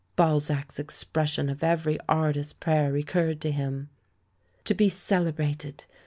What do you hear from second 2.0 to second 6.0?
artist's praj^er recurred to him, "To be celebrat ed!